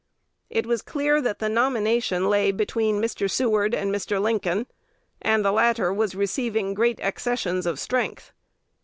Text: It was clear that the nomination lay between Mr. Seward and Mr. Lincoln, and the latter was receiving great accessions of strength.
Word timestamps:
It 0.49 0.65
was 0.65 0.81
clear 0.81 1.21
that 1.21 1.37
the 1.37 1.47
nomination 1.47 2.27
lay 2.27 2.51
between 2.51 2.99
Mr. 2.99 3.29
Seward 3.29 3.75
and 3.75 3.93
Mr. 3.93 4.19
Lincoln, 4.19 4.65
and 5.21 5.45
the 5.45 5.51
latter 5.51 5.93
was 5.93 6.15
receiving 6.15 6.73
great 6.73 6.99
accessions 7.01 7.67
of 7.67 7.79
strength. 7.79 8.33